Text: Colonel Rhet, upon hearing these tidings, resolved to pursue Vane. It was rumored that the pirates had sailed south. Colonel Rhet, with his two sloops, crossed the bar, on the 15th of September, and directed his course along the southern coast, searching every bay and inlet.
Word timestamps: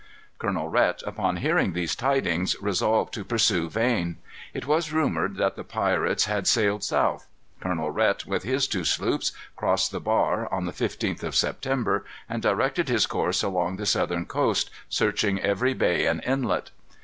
Colonel 0.39 0.67
Rhet, 0.69 1.03
upon 1.05 1.35
hearing 1.37 1.73
these 1.73 1.93
tidings, 1.95 2.59
resolved 2.59 3.13
to 3.13 3.23
pursue 3.23 3.69
Vane. 3.69 4.17
It 4.51 4.65
was 4.65 4.91
rumored 4.91 5.35
that 5.35 5.55
the 5.55 5.63
pirates 5.63 6.25
had 6.25 6.47
sailed 6.47 6.83
south. 6.83 7.27
Colonel 7.59 7.91
Rhet, 7.91 8.25
with 8.25 8.41
his 8.41 8.67
two 8.67 8.83
sloops, 8.83 9.31
crossed 9.55 9.91
the 9.91 9.99
bar, 9.99 10.51
on 10.51 10.65
the 10.65 10.71
15th 10.71 11.21
of 11.21 11.35
September, 11.35 12.03
and 12.27 12.41
directed 12.41 12.89
his 12.89 13.05
course 13.05 13.43
along 13.43 13.75
the 13.75 13.85
southern 13.85 14.25
coast, 14.25 14.71
searching 14.89 15.39
every 15.39 15.75
bay 15.75 16.07
and 16.07 16.23
inlet. 16.23 16.71